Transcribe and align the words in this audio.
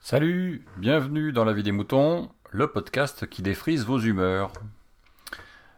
Salut, 0.00 0.64
bienvenue 0.76 1.32
dans 1.32 1.44
La 1.44 1.52
vie 1.52 1.62
des 1.62 1.72
moutons, 1.72 2.30
le 2.50 2.66
podcast 2.68 3.28
qui 3.28 3.42
défrise 3.42 3.84
vos 3.84 3.98
humeurs. 3.98 4.52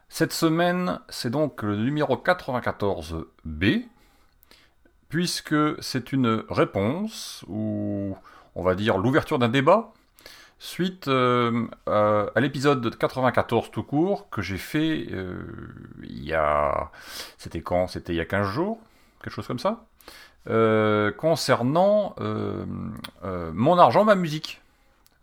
Cette 0.09 0.33
semaine, 0.33 1.01
c'est 1.09 1.31
donc 1.31 1.63
le 1.63 1.77
numéro 1.77 2.17
94B, 2.17 3.85
puisque 5.09 5.83
c'est 5.83 6.13
une 6.13 6.45
réponse, 6.49 7.45
ou 7.49 8.17
on 8.55 8.63
va 8.63 8.75
dire 8.75 8.99
l'ouverture 8.99 9.39
d'un 9.39 9.49
débat, 9.49 9.93
suite 10.63 11.09
euh, 11.09 11.67
à, 11.87 12.41
l'épisode 12.41 12.97
94 12.97 13.73
tout 13.73 13.83
court 13.83 14.31
que 14.31 14.43
j'ai 14.43 14.59
fait 14.59 15.09
euh, 15.11 15.43
il 16.05 16.23
y 16.25 16.35
a... 16.35 16.93
C'était 17.37 17.63
quand? 17.63 17.89
C'était 17.89 18.13
il 18.13 18.17
y 18.17 18.21
a 18.21 18.25
15 18.25 18.49
jours? 18.49 18.79
Quelque 19.23 19.35
chose 19.35 19.47
comme 19.47 19.59
ça 19.59 19.85
euh, 20.49 21.13
concernant 21.13 22.15
mon 23.53 23.79
argent, 23.79 24.05
ma 24.05 24.15
musique. 24.15 24.61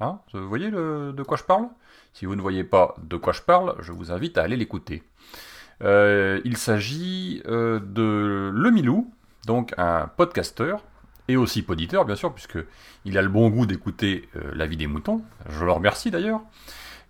Hein 0.01 0.19
vous 0.33 0.47
voyez 0.47 0.71
de 0.71 1.23
quoi 1.23 1.37
je 1.37 1.43
parle? 1.43 1.67
Si 2.13 2.25
vous 2.25 2.35
ne 2.35 2.41
voyez 2.41 2.65
pas 2.65 2.95
de 3.01 3.15
quoi 3.15 3.31
je 3.31 3.41
parle, 3.41 3.75
je 3.79 3.93
vous 3.93 4.11
invite 4.11 4.37
à 4.37 4.43
aller 4.43 4.57
l'écouter. 4.57 5.03
Il 5.81 6.57
s'agit 6.57 7.41
de 7.45 8.51
Le 8.53 8.71
Milou, 8.71 9.09
donc 9.45 9.73
un 9.77 10.07
podcasteur 10.17 10.81
et 11.29 11.37
aussi 11.37 11.61
poditeur, 11.61 12.03
bien 12.05 12.15
sûr, 12.15 12.33
puisque 12.33 12.57
il 13.05 13.17
a 13.17 13.21
le 13.21 13.29
bon 13.29 13.49
goût 13.49 13.67
d'écouter 13.67 14.27
euh, 14.35 14.51
La 14.55 14.65
vie 14.65 14.77
des 14.77 14.87
moutons. 14.87 15.21
Je 15.47 15.63
le 15.63 15.71
remercie 15.71 16.11
d'ailleurs. 16.11 16.41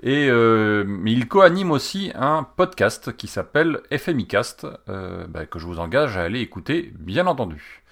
Et 0.04 0.30
euh, 0.30 0.86
il 1.06 1.28
co-anime 1.28 1.72
aussi 1.72 2.12
un 2.16 2.44
podcast 2.44 3.16
qui 3.16 3.28
s'appelle 3.28 3.82
FMIcast, 3.92 4.68
euh, 4.90 5.26
bah, 5.28 5.46
que 5.46 5.58
je 5.58 5.66
vous 5.66 5.80
engage 5.80 6.18
à 6.18 6.24
aller 6.24 6.42
écouter, 6.42 6.94
bien 7.00 7.28
entendu. 7.28 7.84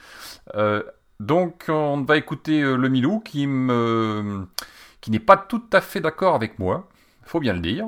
Euh, 0.56 0.84
donc 1.22 1.66
on 1.70 2.02
va 2.02 2.18
écouter 2.18 2.62
euh, 2.62 2.76
le 2.76 2.90
Milou 2.90 3.20
qui 3.22 3.48
me 3.48 4.46
qui 5.02 5.12
n'est 5.12 5.20
pas 5.20 5.38
tout 5.38 5.64
à 5.72 5.80
fait 5.80 6.02
d'accord 6.02 6.36
avec 6.36 6.60
moi, 6.60 6.90
faut 7.24 7.40
bien 7.40 7.54
le 7.54 7.60
dire. 7.60 7.86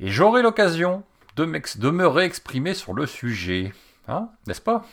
Et 0.00 0.08
j'aurai 0.10 0.42
l'occasion 0.42 1.02
de, 1.36 1.44
de 1.44 1.90
me 1.90 2.06
réexprimer 2.06 2.74
sur 2.74 2.94
le 2.94 3.06
sujet. 3.06 3.72
Hein, 4.08 4.30
n'est-ce 4.46 4.60
pas? 4.60 4.84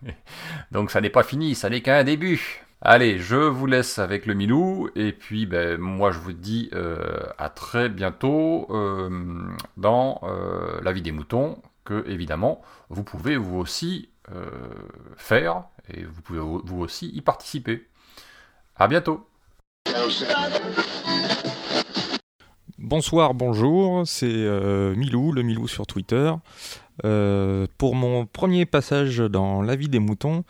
Donc 0.70 0.90
ça 0.90 1.00
n'est 1.00 1.10
pas 1.10 1.24
fini, 1.24 1.54
ça 1.54 1.68
n'est 1.70 1.82
qu'un 1.82 2.04
début. 2.04 2.64
Allez, 2.86 3.18
je 3.18 3.36
vous 3.36 3.66
laisse 3.66 3.98
avec 3.98 4.26
le 4.26 4.34
Milou, 4.34 4.90
et 4.94 5.12
puis 5.12 5.46
ben, 5.46 5.78
moi 5.78 6.12
je 6.12 6.18
vous 6.18 6.34
dis 6.34 6.68
euh, 6.74 7.22
à 7.38 7.48
très 7.48 7.88
bientôt 7.88 8.66
euh, 8.70 9.48
dans 9.76 10.20
euh, 10.22 10.80
La 10.82 10.92
vie 10.92 11.02
des 11.02 11.10
moutons, 11.10 11.62
que 11.84 12.04
évidemment 12.06 12.60
vous 12.90 13.02
pouvez 13.02 13.36
vous 13.36 13.58
aussi 13.58 14.10
faire, 15.16 15.64
et 15.92 16.04
vous 16.04 16.22
pouvez 16.22 16.40
vous 16.40 16.80
aussi 16.80 17.08
y 17.08 17.20
participer. 17.20 17.88
À 18.76 18.88
bientôt 18.88 19.26
Bonsoir, 22.78 23.34
bonjour, 23.34 24.06
c'est 24.06 24.48
Milou, 24.96 25.32
le 25.32 25.42
Milou 25.42 25.68
sur 25.68 25.86
Twitter. 25.86 26.32
Euh, 27.04 27.66
pour 27.76 27.96
mon 27.96 28.24
premier 28.24 28.66
passage 28.66 29.18
dans 29.18 29.62
La 29.62 29.74
vie 29.74 29.88
des 29.88 29.98
moutons, 29.98 30.44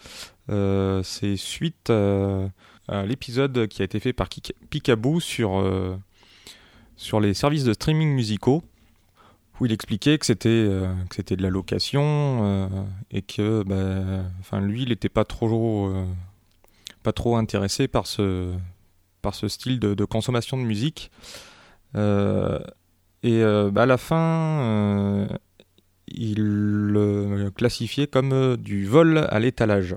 euh, 0.50 1.02
c'est 1.02 1.36
suite 1.36 1.88
euh, 1.88 2.46
à 2.86 3.06
l'épisode 3.06 3.66
qui 3.68 3.80
a 3.80 3.84
été 3.86 3.98
fait 3.98 4.12
par 4.12 4.28
Picaboo 4.68 5.20
sur, 5.20 5.64
sur 6.96 7.20
les 7.20 7.32
services 7.32 7.64
de 7.64 7.72
streaming 7.72 8.10
musicaux, 8.10 8.62
où 9.58 9.66
il 9.66 9.72
expliquait 9.72 10.18
que 10.18 10.26
c'était 10.26 10.68
c'était 11.10 11.36
de 11.36 11.42
la 11.42 11.48
location 11.48 12.68
et 13.10 13.22
que 13.22 13.62
bah, 13.62 14.60
lui, 14.60 14.82
il 14.82 14.90
n'était 14.90 15.08
pas 15.08 15.24
trop, 15.24 15.90
pas 17.02 17.12
trop 17.12 17.36
intéressé 17.36 17.88
par 17.88 18.06
ce, 18.06 18.52
par 19.22 19.34
ce 19.34 19.48
style 19.48 19.80
de- 19.80 20.04
consommation 20.04 20.58
de 20.58 20.64
musique. 20.64 21.10
Et 21.94 23.42
bah, 23.72 23.82
à 23.82 23.86
la 23.86 23.96
fin, 23.96 25.26
il 26.16 26.40
le 26.40 27.50
classifiait 27.54 28.06
comme 28.06 28.32
euh, 28.32 28.56
du 28.56 28.86
vol 28.86 29.26
à 29.28 29.38
l'étalage. 29.38 29.96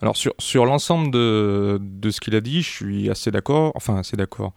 Alors 0.00 0.16
sur, 0.16 0.34
sur 0.38 0.66
l'ensemble 0.66 1.12
de, 1.12 1.78
de 1.80 2.10
ce 2.10 2.20
qu'il 2.20 2.34
a 2.34 2.40
dit, 2.40 2.62
je 2.62 2.68
suis 2.68 3.10
assez 3.10 3.30
d'accord. 3.30 3.72
Enfin, 3.74 3.98
assez 3.98 4.16
d'accord. 4.16 4.52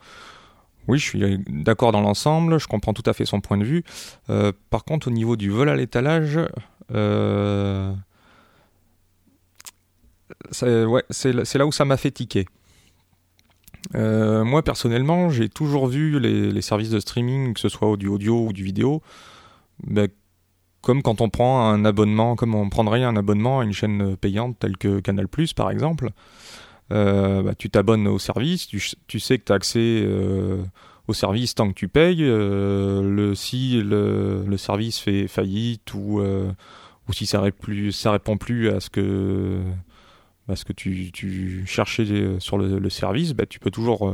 Oui, 0.87 0.99
je 0.99 1.03
suis 1.05 1.43
d'accord 1.47 1.91
dans 1.91 2.01
l'ensemble, 2.01 2.59
je 2.59 2.67
comprends 2.67 2.93
tout 2.93 3.07
à 3.07 3.13
fait 3.13 3.25
son 3.25 3.41
point 3.41 3.57
de 3.57 3.63
vue. 3.63 3.83
Euh, 4.29 4.51
par 4.69 4.85
contre, 4.85 5.07
au 5.07 5.11
niveau 5.11 5.35
du 5.35 5.49
vol 5.49 5.69
à 5.69 5.75
l'étalage, 5.75 6.39
euh, 6.93 7.93
c'est 10.51 11.57
là- 11.57 11.65
où 11.65 11.71
ça 11.71 11.85
m'a 11.85 11.97
fait 11.97 12.11
tiquer. 12.11 12.45
Moi 13.93 14.63
personnellement, 14.63 15.29
j'ai 15.29 15.47
toujours 15.47 15.87
vu 15.87 16.19
les 16.19 16.61
services 16.61 16.89
de 16.89 16.99
streaming, 16.99 17.53
que 17.53 17.59
ce 17.59 17.69
soit 17.69 17.95
du 17.97 18.07
audio 18.07 18.47
ou 18.47 18.53
du 18.53 18.63
vidéo, 18.63 19.03
ben, 19.83 20.07
comme 20.81 21.01
quand 21.01 21.21
on 21.21 21.29
prend 21.29 21.67
un 21.67 21.83
abonnement, 21.83 22.35
comme 22.35 22.53
on 22.53 22.69
prendrait 22.69 23.03
un 23.03 23.15
abonnement 23.15 23.59
à 23.59 23.63
une 23.63 23.73
chaîne 23.73 24.15
payante 24.17 24.59
telle 24.59 24.77
que 24.77 24.99
Canal 24.99 25.27
par 25.55 25.71
exemple. 25.71 26.11
Euh, 26.91 27.41
bah, 27.41 27.55
tu 27.55 27.69
t'abonnes 27.69 28.07
au 28.07 28.19
service, 28.19 28.67
tu, 28.67 28.79
sais 29.19 29.39
que 29.39 29.45
tu 29.45 29.51
as 29.51 29.55
accès 29.55 29.79
euh, 29.79 30.63
au 31.07 31.13
service 31.13 31.55
tant 31.55 31.69
que 31.69 31.73
tu 31.73 31.87
payes. 31.87 32.23
euh, 32.23 33.33
si 33.33 33.81
le, 33.81 34.57
service 34.57 34.99
fait 34.99 35.27
faillite 35.27 35.93
ou, 35.95 36.21
si 37.11 37.25
ça, 37.25 37.43
plus, 37.51 38.05
répond 38.05 38.37
plus 38.37 38.69
à 38.69 38.79
ce 38.79 38.89
que 38.89 39.63
tu, 40.75 41.63
cherchais 41.65 42.05
sur 42.39 42.57
le, 42.59 42.89
service, 42.89 43.33
bah, 43.33 43.47
tu 43.47 43.59
peux 43.59 43.71
toujours 43.71 44.13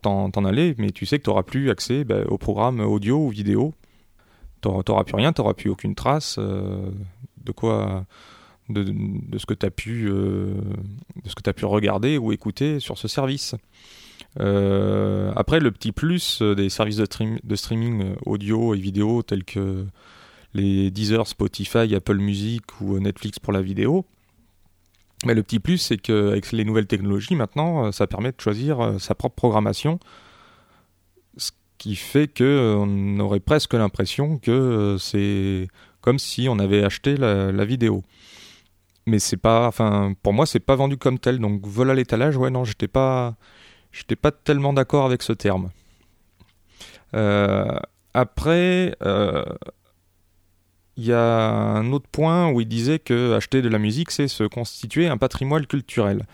t'en 0.00 0.44
aller, 0.44 0.76
mais 0.78 0.90
tu 0.90 1.06
sais 1.06 1.18
que 1.18 1.24
tu 1.24 1.30
n'auras 1.30 1.42
plus 1.42 1.70
accès 1.70 2.04
bah, 2.04 2.22
au 2.28 2.38
programme 2.38 2.78
audio 2.78 3.26
ou 3.26 3.30
vidéo. 3.30 3.74
Tu 4.84 4.92
n'auras 4.92 5.04
plus 5.04 5.16
rien, 5.16 5.32
tu 5.32 5.40
n'auras 5.40 5.54
plus 5.54 5.70
aucune 5.70 5.94
trace 5.94 6.36
euh, 6.38 6.90
de 7.44 7.52
quoi 7.52 8.04
de, 8.68 8.84
de 8.84 9.38
ce 9.38 9.46
que 9.46 9.54
tu 9.54 9.66
as 9.66 9.70
pu 9.70 10.08
euh, 10.08 10.54
de 11.24 11.28
ce 11.28 11.34
que 11.34 11.42
tu 11.42 11.52
pu 11.52 11.64
regarder 11.64 12.18
ou 12.18 12.32
écouter 12.32 12.80
sur 12.80 12.98
ce 12.98 13.08
service. 13.08 13.54
Euh, 14.40 15.32
après, 15.36 15.58
le 15.58 15.70
petit 15.70 15.92
plus 15.92 16.42
des 16.42 16.68
services 16.68 16.96
de, 16.96 17.06
stream- 17.06 17.40
de 17.42 17.56
streaming 17.56 18.14
audio 18.26 18.74
et 18.74 18.78
vidéo 18.78 19.22
tels 19.22 19.44
que 19.44 19.86
les 20.54 20.90
Deezer, 20.90 21.26
Spotify, 21.26 21.94
Apple 21.94 22.18
Music 22.18 22.62
ou 22.80 22.98
Netflix 22.98 23.38
pour 23.38 23.52
la 23.52 23.62
vidéo, 23.62 24.04
mais 25.24 25.34
le 25.34 25.42
petit 25.42 25.58
plus, 25.58 25.78
c'est 25.78 25.98
qu'avec 25.98 26.52
les 26.52 26.64
nouvelles 26.64 26.86
technologies, 26.86 27.34
maintenant, 27.34 27.90
ça 27.90 28.06
permet 28.06 28.30
de 28.30 28.40
choisir 28.40 29.00
sa 29.00 29.14
propre 29.14 29.34
programmation. 29.34 29.98
Qui 31.78 31.94
fait 31.94 32.26
qu'on 32.28 33.18
aurait 33.20 33.40
presque 33.40 33.74
l'impression 33.74 34.38
que 34.38 34.50
euh, 34.50 34.98
c'est 34.98 35.68
comme 36.00 36.18
si 36.18 36.48
on 36.48 36.58
avait 36.58 36.84
acheté 36.84 37.16
la, 37.16 37.64
vidéo. 37.64 38.02
Mais 39.06 39.18
c'est 39.18 39.36
pas, 39.36 39.66
enfin, 39.66 40.14
pour 40.22 40.32
moi, 40.32 40.46
c'est 40.46 40.60
pas 40.60 40.74
vendu 40.74 40.96
comme 40.96 41.18
tel. 41.18 41.38
Donc, 41.38 41.66
vol 41.66 41.90
à 41.90 41.94
l'étalage, 41.94 42.36
ouais, 42.36 42.50
non, 42.50 42.64
j'étais 42.64 42.88
pas, 42.88 43.36
j'étais 43.92 44.16
pas 44.16 44.32
tellement 44.32 44.72
d'accord 44.72 45.06
avec 45.06 45.22
ce 45.22 45.32
terme. 45.32 45.70
Euh, 47.14 47.78
après, 48.14 48.94
euh, 49.02 49.44
il 50.96 51.04
y 51.04 51.12
a 51.12 51.50
un 51.50 51.92
autre 51.92 52.08
point 52.10 52.50
où 52.50 52.60
il 52.60 52.66
disait 52.66 52.98
que 52.98 53.34
acheter 53.34 53.62
de 53.62 53.68
la 53.68 53.78
musique, 53.78 54.10
c'est 54.10 54.26
se 54.26 54.44
constituer 54.44 55.06
un 55.06 55.16
patrimoine 55.16 55.64
culturel. 55.64 56.26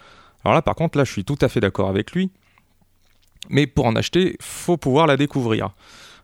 Alors 0.43 0.55
là, 0.55 0.63
par 0.63 0.75
contre, 0.75 0.97
là, 0.99 1.05
je 1.05 1.13
suis 1.13 1.25
tout 1.25 1.39
à 1.43 1.49
fait 1.49 1.61
d'accord 1.61 1.89
avec 1.89 2.13
lui. 2.13 2.31
Mais 3.49 3.67
pour 3.67 3.87
en 3.87 3.97
acheter, 3.97 4.37
faut 4.41 4.77
pouvoir 4.77 5.07
la 5.07 5.17
découvrir. 5.17 5.71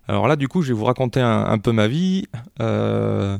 Alors 0.08 0.26
là, 0.26 0.36
du 0.36 0.48
coup, 0.48 0.62
je 0.62 0.68
vais 0.68 0.78
vous 0.78 0.84
raconter 0.84 1.20
un, 1.20 1.58
peu 1.58 1.70
ma 1.70 1.86
vie. 1.86 2.24
Euh, 2.60 3.38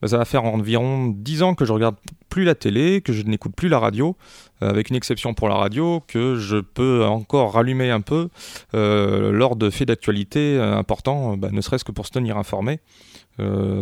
bah, 0.00 0.08
ça 0.08 0.16
va 0.16 0.24
faire 0.24 0.44
environ 0.44 1.08
10 1.08 1.42
ans 1.42 1.54
que 1.54 1.66
je 1.66 1.72
regarde 1.72 1.96
plus 2.30 2.44
la 2.44 2.54
télé, 2.54 3.02
que 3.02 3.12
je 3.12 3.22
n'écoute 3.22 3.54
plus 3.54 3.68
la 3.68 3.78
radio, 3.78 4.16
euh, 4.62 4.70
avec 4.70 4.88
une 4.88 4.96
exception 4.96 5.34
pour 5.34 5.48
la 5.48 5.56
radio, 5.56 6.02
que 6.06 6.36
je 6.36 6.56
peux 6.56 7.04
encore 7.04 7.52
rallumer 7.52 7.90
un 7.90 8.00
peu 8.00 8.30
euh, 8.74 9.30
lors 9.30 9.56
de 9.56 9.68
faits 9.68 9.88
d'actualité 9.88 10.58
importants, 10.58 11.36
bah, 11.36 11.50
ne 11.52 11.60
serait-ce 11.60 11.84
que 11.84 11.92
pour 11.92 12.06
se 12.06 12.12
tenir 12.12 12.38
informé. 12.38 12.80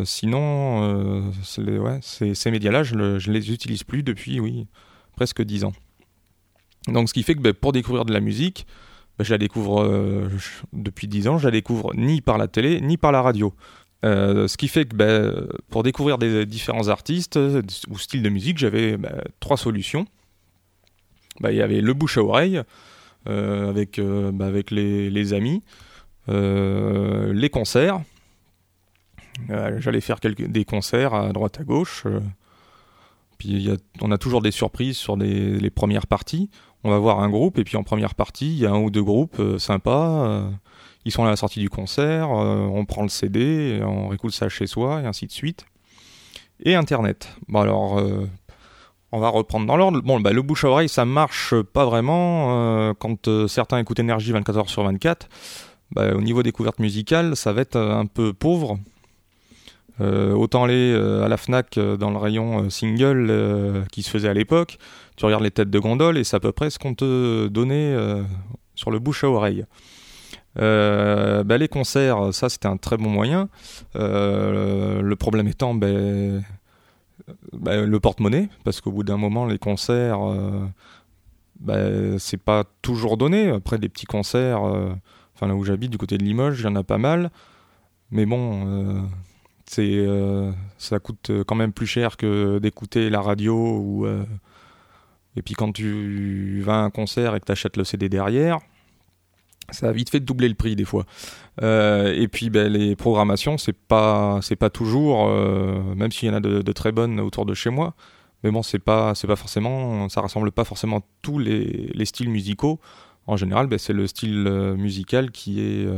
Sinon, 0.05 1.33
ces 1.45 2.51
médias-là, 2.51 2.83
je 2.83 2.97
ne 2.97 3.33
les 3.33 3.53
utilise 3.53 3.85
plus 3.85 4.03
depuis, 4.03 4.41
oui, 4.41 4.67
presque 5.15 5.41
10 5.41 5.65
ans. 5.65 5.73
Donc, 6.89 7.09
ce 7.09 7.15
qui 7.15 7.23
fait 7.23 7.35
que 7.37 7.41
bah, 7.41 7.53
pour 7.53 7.73
découvrir 7.73 8.05
de 8.05 8.13
la 8.13 8.19
musique, 8.19 8.67
bah, 9.19 9.25
je 9.25 9.33
la 9.33 9.39
découvre 9.39 9.83
euh, 9.83 10.29
depuis 10.73 11.09
10 11.09 11.29
ans, 11.29 11.39
je 11.39 11.47
la 11.47 11.51
découvre 11.53 11.95
ni 11.95 12.21
par 12.21 12.39
la 12.39 12.49
télé, 12.49 12.81
ni 12.81 12.97
par 12.97 13.13
la 13.13 13.23
radio. 13.23 13.55
Euh, 14.05 14.49
ce 14.49 14.57
qui 14.59 14.69
fait 14.69 14.85
que 14.85 14.95
bah, 14.95 15.57
pour 15.71 15.83
découvrir 15.83 16.19
des 16.19 16.45
différents 16.45 16.89
artistes 16.89 17.37
euh, 17.37 17.63
ou 17.89 17.99
styles 17.99 18.23
de 18.23 18.29
musique, 18.29 18.59
j'avais 18.59 18.97
bah, 18.97 19.25
trois 19.41 19.57
solutions. 19.57 20.07
Il 21.43 21.55
y 21.55 21.63
avait 21.63 21.81
le 21.81 21.95
bouche 21.95 22.19
à 22.19 22.23
oreille, 22.23 22.63
euh, 23.27 23.71
avec, 23.71 23.99
euh, 23.99 24.31
les, 24.71 25.33
amis, 25.33 25.63
euh, 26.29 27.33
les 27.33 27.51
concerts, 27.51 28.03
J'allais 29.49 30.01
faire 30.01 30.21
des 30.21 30.65
concerts 30.65 31.13
à 31.13 31.33
droite 31.33 31.59
à 31.59 31.65
gauche. 31.65 32.05
puis 33.37 33.69
on 34.01 34.13
a 34.13 34.19
toujours 34.19 34.43
des 34.43 34.53
surprises 34.53 34.97
sur 34.97 35.17
les 35.17 35.71
premières 35.71 36.07
parties. 36.07 36.51
On 36.85 36.91
va 36.91 36.99
voir 36.99 37.21
un 37.21 37.31
groupe 37.31 37.59
et 37.59 37.65
puis 37.65 37.77
en 37.77 37.83
première 37.83 38.15
partie, 38.15 38.53
il 38.53 38.59
y 38.59 38.67
a 38.67 38.71
un 38.71 38.81
ou 38.81 38.91
deux 38.91 39.03
groupes 39.03 39.41
sympas 39.59 40.43
ils 41.07 41.13
sont 41.13 41.25
à 41.25 41.29
la 41.29 41.37
sortie 41.37 41.61
du 41.61 41.69
concert, 41.69 42.31
on 42.31 42.87
prend 42.87 43.03
le 43.03 43.11
CD, 43.11 43.83
on 43.85 44.11
écoute 44.15 44.33
ça 44.33 44.49
chez 44.49 44.67
soi, 44.67 45.03
et 45.03 45.07
ainsi 45.07 45.27
de 45.27 45.33
suite. 45.33 45.67
Et 46.61 46.75
Internet. 46.75 47.29
Bon 47.47 47.61
alors, 47.61 48.03
on 49.15 49.21
va 49.21 49.29
reprendre 49.29 49.65
dans 49.67 49.77
l'ordre. 49.77 50.01
Bon, 50.03 50.19
bah, 50.19 50.33
le 50.33 50.43
bouche 50.43 50.65
à 50.65 50.69
oreille, 50.69 50.89
ça 50.89 51.05
marche 51.05 51.55
pas 51.73 51.85
vraiment. 51.85 52.89
Euh, 52.89 52.95
quand 52.99 53.29
euh, 53.29 53.47
certains 53.47 53.79
écoutent 53.79 54.01
Énergie 54.01 54.33
24 54.33 54.59
h 54.59 54.69
sur 54.69 54.83
24, 54.83 55.29
bah, 55.93 56.13
au 56.17 56.21
niveau 56.21 56.43
découverte 56.43 56.81
musicale, 56.81 57.37
ça 57.37 57.53
va 57.53 57.61
être 57.61 57.77
euh, 57.77 57.95
un 57.95 58.07
peu 58.07 58.33
pauvre. 58.33 58.77
Autant 60.01 60.65
aller 60.65 60.95
à 60.95 61.29
la 61.29 61.37
Fnac 61.37 61.79
dans 61.79 62.11
le 62.11 62.17
rayon 62.17 62.69
single 62.69 63.85
qui 63.93 64.03
se 64.03 64.11
faisait 64.11 64.29
à 64.29 64.35
l'époque, 64.35 64.79
tu 65.17 65.25
regardes 65.25 65.45
les 65.45 65.53
têtes 65.53 65.71
de 65.71 65.79
gondole 65.79 66.19
et 66.19 66.25
c'est 66.25 66.37
à 66.37 66.41
peu 66.41 66.53
près 66.53 66.71
ce 66.71 66.79
qu'on 66.79 66.95
te 66.95 67.47
donnait 67.47 67.97
sur 68.75 68.91
le 68.91 68.99
bouche 68.99 69.23
à 69.23 69.29
oreille. 69.29 69.65
Bah, 70.57 71.59
les 71.59 71.69
concerts, 71.69 72.35
ça 72.35 72.49
c'était 72.49 72.67
un 72.67 72.77
très 72.77 72.97
bon 72.97 73.09
moyen. 73.09 73.49
le 73.95 75.15
problème 75.15 75.47
étant, 75.47 75.75
ben, 75.75 76.43
bah, 77.53 77.81
le 77.83 78.01
porte-monnaie, 78.01 78.49
parce 78.65 78.81
qu'au 78.81 78.91
bout 78.91 79.05
d'un 79.05 79.17
moment, 79.17 79.47
les 79.47 79.59
concerts, 79.59 80.21
euh, 80.31 80.67
bah, 81.61 82.19
c'est 82.19 82.43
pas 82.43 82.65
toujours 82.83 83.17
donné. 83.17 83.51
Après, 83.51 83.79
des 83.79 83.89
petits 83.89 84.07
concerts, 84.07 84.65
euh, 84.65 84.93
enfin 85.35 85.47
là 85.47 85.55
où 85.55 85.65
j'habite, 85.65 85.91
du 85.91 85.99
côté 85.99 86.19
de 86.19 86.25
Limoges, 86.25 86.61
il 86.61 86.65
y 86.65 86.69
en 86.69 86.77
a 86.77 86.83
pas 86.83 86.99
mal. 86.99 87.31
Mais 88.11 88.27
bon, 88.27 88.67
euh, 88.67 89.01
c'est, 89.75 90.07
ça 90.79 90.99
coûte 90.99 91.31
quand 91.47 91.55
même 91.55 91.73
plus 91.73 91.87
cher 91.87 92.17
que 92.17 92.59
d'écouter 92.59 93.11
la 93.11 93.21
radio. 93.21 93.55
Ou, 93.55 94.07
et 95.37 95.43
puis 95.43 95.55
quand 95.55 95.73
tu 95.73 96.63
vas 96.63 96.75
à 96.75 96.83
un 96.83 96.91
concert 96.91 97.35
et 97.35 97.41
que 97.41 97.47
tu 97.47 97.53
achètes 97.53 97.77
le 97.77 97.85
CD 97.85 98.09
derrière, 98.09 98.61
ça 99.71 99.89
a 99.89 99.93
vite 99.93 100.11
fait 100.11 100.21
de 100.21 100.25
doubler 100.25 100.49
le 100.49 100.55
prix 100.55 100.77
des 100.77 100.85
fois. 100.85 101.05
Euh, 101.63 102.15
et 102.15 102.29
puis 102.29 102.51
ben, 102.51 102.71
les 102.73 102.97
programmations, 102.97 103.59
c'est 103.59 103.73
pas 103.73 104.41
pas 104.59 104.71
toujours, 104.71 105.27
euh, 105.29 105.95
même 105.95 106.13
s'il 106.13 106.29
y 106.29 106.33
en 106.33 106.35
a 106.35 106.41
de, 106.41 106.73
très 106.73 106.93
bonnes 106.93 107.21
autour 107.21 107.47
de 107.47 107.55
chez 107.55 107.71
moi, 107.71 107.95
mais 108.43 108.51
bon 108.51 108.63
c'est 108.63 108.79
pas 108.79 109.15
forcément, 109.15 110.09
ça 110.09 110.21
rassemble 110.21 110.53
pas 110.53 110.65
forcément 110.65 111.03
tous 111.23 111.39
les, 111.39 111.91
les 111.95 112.05
styles 112.05 112.31
musicaux. 112.31 112.81
En 113.27 113.37
général, 113.37 113.67
ben, 113.69 113.79
c'est 113.79 113.95
le 113.95 114.07
style 114.07 114.47
euh, 114.47 114.77
musical 114.77 115.31
qui 115.31 115.61
est 115.61 115.89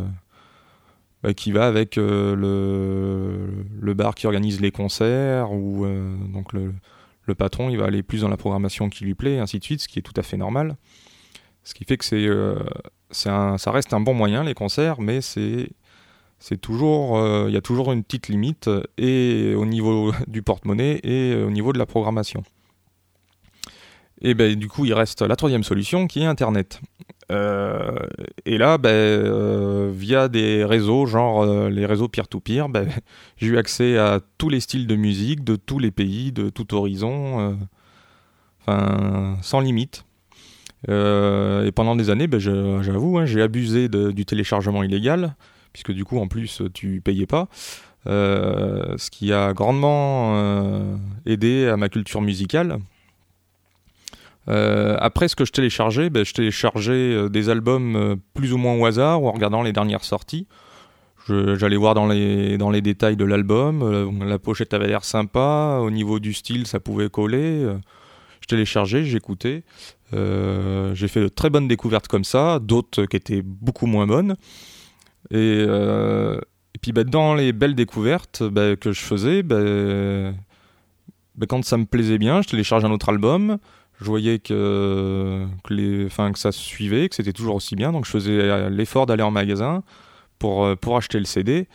ben, 1.23 1.35
qui 1.35 1.53
va 1.53 1.67
avec 1.67 1.97
le, 1.97 2.35
le 3.81 3.95
bar 3.95 4.15
qui 4.15 4.27
organise 4.27 4.61
les 4.61 4.71
concerts 4.71 5.53
ou 5.53 5.87
donc 6.33 6.53
le, 6.53 7.35
patron, 7.35 7.71
il 7.71 7.79
va 7.79 7.87
aller 7.87 8.03
plus 8.03 8.21
dans 8.21 8.29
la 8.29 8.37
programmation 8.37 8.89
qui 8.89 9.05
lui 9.05 9.15
plaît, 9.15 9.39
ainsi 9.39 9.59
de 9.59 9.65
suite, 9.65 9.81
ce 9.81 9.89
qui 9.89 9.99
est 9.99 10.03
tout 10.03 10.15
à 10.17 10.23
fait 10.23 10.37
normal. 10.37 10.77
Ce 11.65 11.75
qui 11.75 11.85
fait 11.85 11.97
que 11.97 12.05
c'est 12.05 12.29
ça 13.11 13.71
reste 13.71 13.93
un 13.93 14.01
bon 14.01 14.15
moyen, 14.15 14.45
les 14.45 14.55
concerts, 14.55 15.01
mais 15.01 15.21
c'est 15.21 15.71
c'est 16.39 16.61
toujours, 16.61 17.17
euh, 17.17 17.47
il 17.49 17.55
y 17.55 17.57
a 17.57 17.63
toujours 17.63 17.93
une 17.93 18.03
petite 18.03 18.29
limite 18.29 18.69
et 18.99 19.55
au 19.57 19.67
niveau 19.67 20.13
du 20.27 20.43
porte-monnaie 20.43 21.01
et 21.03 21.35
au 21.43 21.51
niveau 21.51 21.73
de 21.73 21.79
la 21.79 21.87
programmation. 21.87 22.43
Et 24.23 24.35
ben 24.35 24.55
du 24.57 24.69
coup, 24.69 24.85
il 24.85 24.95
reste 24.95 25.23
la 25.23 25.37
troisième 25.37 25.63
solution 25.63 26.07
qui 26.07 26.21
est 26.21 26.25
Internet. 26.25 26.81
Euh, 27.31 27.99
et 28.45 28.57
là, 28.57 28.79
ben, 28.79 28.91
euh, 28.91 29.91
via 29.93 30.29
des 30.29 30.65
réseaux, 30.65 31.07
genre 31.07 31.45
les 31.69 31.85
réseaux 31.87 32.09
peer-to-peer, 32.09 32.69
ben, 32.69 32.89
j'ai 33.37 33.49
eu 33.49 33.59
accès 33.59 33.99
à 33.99 34.21
tous 34.39 34.49
les 34.49 34.61
styles 34.61 34.87
de 34.87 34.97
musique 34.97 35.45
de 35.45 35.57
tous 35.57 35.79
les 35.79 35.91
pays, 35.91 36.33
de 36.33 36.49
tout 36.51 36.75
horizon, 36.75 37.59
enfin 38.61 39.37
sans 39.43 39.61
limite. 39.61 40.07
Euh, 40.89 41.67
et 41.67 41.73
pendant 41.73 41.97
des 41.97 42.11
années, 42.11 42.27
ben, 42.27 42.39
j'avoue, 42.39 43.19
hein, 43.19 43.27
j'ai 43.27 43.43
abusé 43.43 43.89
du 43.89 44.27
téléchargement 44.27 44.83
illégal, 44.83 45.35
puisque 45.73 45.93
du 45.93 46.05
coup, 46.05 46.19
en 46.19 46.29
plus, 46.29 46.63
tu 46.75 47.01
payais 47.01 47.27
pas. 47.27 47.49
Euh, 48.07 48.95
ce 48.99 49.11
qui 49.11 49.33
a 49.33 49.53
grandement 49.53 50.37
euh, 50.37 50.97
aidé 51.25 51.67
à 51.67 51.77
ma 51.77 51.89
culture 51.89 52.21
musicale. 52.21 52.79
Après 54.47 55.29
ce 55.29 55.37
que 55.37 55.45
je 55.45 55.53
téléchargeais, 55.53 56.11
ben, 56.11 56.25
je 56.25 56.33
téléchargeais 56.33 57.29
des 57.29 57.49
albums 57.49 58.17
plus 58.35 58.53
ou 58.53 58.59
moins 58.59 58.75
au 58.75 58.85
hasard 58.85 59.23
ou 59.23 59.29
en 59.29 59.33
regardant 59.33 59.63
les 59.63 59.73
dernières 59.73 60.05
sorties. 60.05 60.47
J'allais 61.29 61.77
voir 61.77 61.95
dans 61.95 62.07
les, 62.07 62.57
dans 62.57 62.71
les 62.71 62.81
détails 62.81 63.17
de 63.17 63.25
l'album, 63.25 64.23
la 64.25 64.39
pochette 64.39 64.73
avait 64.75 64.87
l'air 64.87 65.05
sympa, 65.05 65.81
au 65.83 65.91
niveau 65.91 66.21
du 66.21 66.33
style 66.33 66.67
ça 66.69 66.79
pouvait 66.79 67.09
coller. 67.09 67.67
je 68.41 68.47
téléchargeais, 68.47 69.05
j'écoutais. 69.05 69.65
Euh, 70.15 70.95
j'ai 70.95 71.09
fait 71.09 71.21
de 71.21 71.29
très 71.29 71.51
bonnes 71.51 71.69
découvertes 71.69 72.09
comme 72.09 72.25
ça, 72.25 72.59
d'autres 72.61 73.07
qui 73.07 73.17
étaient 73.17 73.43
beaucoup 73.43 73.87
moins 73.87 74.07
bonnes. 74.07 74.37
Et, 75.31 75.65
euh, 75.67 76.39
puis 76.81 76.93
bah, 76.93 77.05
dans 77.05 77.35
les 77.35 77.53
belles 77.53 77.75
découvertes 77.75 78.43
bah, 78.43 78.77
que 78.77 78.93
je 78.93 79.01
faisais, 79.01 79.43
quand 81.49 81.65
ça 81.65 81.77
me 81.77 81.85
plaisait 81.85 82.19
bien, 82.19 82.43
je 82.43 82.49
télécharge 82.49 82.85
un 82.85 82.91
autre 82.91 83.09
album. 83.09 83.59
Je 84.01 84.05
voyais 84.05 84.39
que, 84.39 85.47
que, 85.65 85.75
les, 85.75 86.09
que 86.09 86.39
ça 86.39 86.53
suivait, 86.53 87.09
que 87.09 87.15
c'était 87.15 87.33
toujours 87.33 87.55
aussi 87.57 87.77
bien. 87.77 87.93
Donc 87.93 88.05
je 88.05 88.11
faisais 88.11 88.69
l'effort 88.71 89.07
d'aller 89.07 89.23
en 89.23 89.31
magasin 89.31 89.83
pour, 90.39 90.65
euh, 90.65 90.77
pour 90.77 90.97
acheter 90.97 91.19
le 91.19 91.25
CD. 91.25 91.69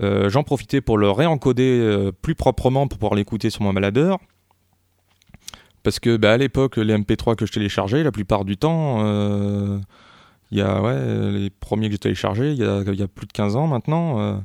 J'en 0.00 0.44
profitais 0.44 0.80
pour 0.80 0.96
le 0.96 1.10
réencoder 1.10 2.10
plus 2.22 2.36
proprement 2.36 2.86
pour 2.86 3.00
pouvoir 3.00 3.16
l'écouter 3.16 3.50
sur 3.50 3.62
mon 3.62 3.72
baladeur. 3.72 4.20
Parce 5.82 6.00
que 6.00 6.16
bah, 6.16 6.32
à 6.32 6.36
l'époque, 6.36 6.76
les 6.76 6.94
MP3 6.94 7.36
que 7.36 7.46
je 7.46 7.52
téléchargeais, 7.52 8.02
la 8.02 8.12
plupart 8.12 8.44
du 8.44 8.56
temps, 8.56 8.98
euh, 9.06 9.78
y 10.50 10.60
a 10.60 10.82
ouais, 10.82 11.32
les 11.32 11.50
premiers 11.50 11.86
que 11.86 11.92
j'ai 11.92 11.98
téléchargés, 11.98 12.52
il 12.52 12.58
y 12.58 12.64
a, 12.64 12.82
y 12.82 13.02
a, 13.02 13.08
plus 13.08 13.26
de 13.26 13.32
15 13.32 13.56
ans 13.56 13.66
maintenant, 13.66 14.20
euh, 14.20 14.36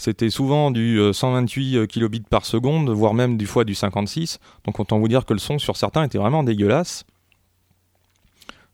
c'était 0.00 0.30
souvent 0.30 0.70
du 0.70 0.98
128 1.12 1.76
euh, 1.76 1.86
kilobits 1.86 2.20
par 2.20 2.46
seconde, 2.46 2.88
voire 2.88 3.12
même 3.12 3.36
du 3.36 3.44
fois 3.44 3.64
du 3.64 3.74
56. 3.74 4.38
Donc 4.64 4.80
autant 4.80 4.98
vous 4.98 5.08
dire 5.08 5.26
que 5.26 5.34
le 5.34 5.38
son 5.38 5.58
sur 5.58 5.76
certains 5.76 6.04
était 6.04 6.16
vraiment 6.16 6.42
dégueulasse. 6.42 7.04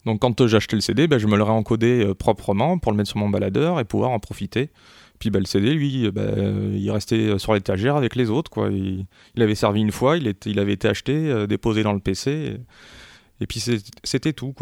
Donc 0.05 0.20
quand 0.20 0.46
j'achetais 0.46 0.76
le 0.76 0.82
CD, 0.82 1.08
bah, 1.08 1.19
je 1.19 1.26
me 1.26 1.37
le 1.37 1.43
réencodais 1.43 2.14
proprement 2.14 2.78
pour 2.78 2.93
le 2.93 2.96
mettre 2.96 3.11
sur 3.11 3.19
mon 3.19 3.28
baladeur 3.28 3.81
et 3.81 3.84
pouvoir 3.84 4.11
en 4.11 4.20
profiter. 4.20 4.70
Puis 5.19 5.31
bah, 5.31 5.40
le 5.40 5.46
CD, 5.46 5.75
lui, 5.75 6.08
bah, 6.12 6.23
il 6.73 6.88
restait 6.93 7.37
sur 7.40 7.55
l'étagère 7.55 7.96
avec 7.96 8.14
les 8.14 8.31
autres. 8.31 8.70
Il, 8.70 9.43
avait 9.43 9.56
servi 9.56 9.81
une 9.81 9.91
fois, 9.91 10.17
il, 10.19 10.58
avait 10.60 10.72
été 10.74 10.86
acheté, 10.86 11.12
euh, 11.12 11.48
déposé 11.48 11.82
dans 11.82 11.93
le 11.93 11.98
PC. 11.98 12.56
Et, 13.41 13.46
puis 13.48 13.60
c'était 14.05 14.32
tout. 14.32 14.55